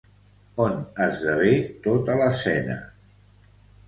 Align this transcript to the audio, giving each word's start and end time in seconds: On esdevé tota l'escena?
On 0.63 0.77
esdevé 1.07 1.51
tota 1.87 2.15
l'escena? 2.21 2.79